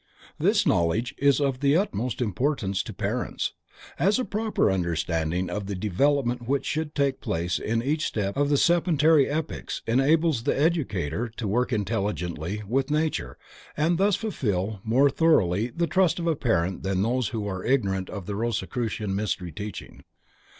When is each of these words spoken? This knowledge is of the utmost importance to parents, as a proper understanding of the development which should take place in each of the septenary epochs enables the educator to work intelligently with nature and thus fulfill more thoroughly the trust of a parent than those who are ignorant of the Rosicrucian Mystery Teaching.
This 0.39 0.65
knowledge 0.65 1.13
is 1.19 1.39
of 1.39 1.59
the 1.59 1.77
utmost 1.77 2.23
importance 2.23 2.81
to 2.81 2.91
parents, 2.91 3.53
as 3.99 4.17
a 4.17 4.25
proper 4.25 4.71
understanding 4.71 5.47
of 5.47 5.67
the 5.67 5.75
development 5.75 6.47
which 6.47 6.65
should 6.65 6.95
take 6.95 7.21
place 7.21 7.59
in 7.59 7.83
each 7.83 8.17
of 8.17 8.49
the 8.49 8.57
septenary 8.57 9.27
epochs 9.29 9.83
enables 9.85 10.41
the 10.41 10.59
educator 10.59 11.29
to 11.37 11.47
work 11.47 11.71
intelligently 11.71 12.63
with 12.67 12.89
nature 12.89 13.37
and 13.77 13.99
thus 13.99 14.15
fulfill 14.15 14.79
more 14.83 15.11
thoroughly 15.11 15.67
the 15.67 15.85
trust 15.85 16.17
of 16.17 16.25
a 16.25 16.35
parent 16.35 16.81
than 16.81 17.03
those 17.03 17.27
who 17.27 17.45
are 17.47 17.63
ignorant 17.63 18.09
of 18.09 18.25
the 18.25 18.33
Rosicrucian 18.35 19.13
Mystery 19.15 19.51
Teaching. 19.51 20.03